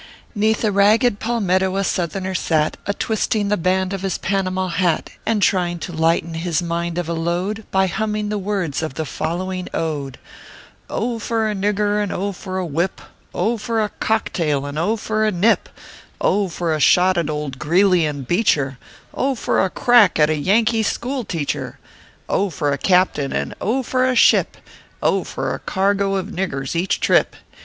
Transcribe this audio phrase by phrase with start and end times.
[0.33, 5.11] Neath a ragged palmetto a Southerner sat, A twisting the band of his Panama hat,
[5.27, 9.05] And trying to lighten his mind of a load By humming the words of the
[9.05, 10.17] following ode:"
[10.89, 11.19] Oh!
[11.19, 11.53] for a.
[11.53, 12.31] nigger, and oh!
[12.31, 12.99] for a whip;
[13.31, 13.57] Oh!
[13.57, 14.95] for a cocktail, and oh!
[14.95, 15.69] for a nip;
[16.19, 16.47] Oh!
[16.47, 18.79] for a shot at old Greeley and Beecher;
[19.13, 19.35] Oh!
[19.35, 21.77] for a crack at a Yankee school teacher;
[22.27, 22.49] Oh!
[22.49, 23.83] for a captain, and oh!
[23.83, 24.57] for a ship;
[25.03, 25.23] Oh!
[25.23, 27.35] for a cargo of niggers each trip."